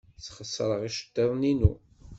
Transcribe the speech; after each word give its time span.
Sxeṣreɣ 0.19 0.81
iceḍḍiḍen-inu. 0.83 1.73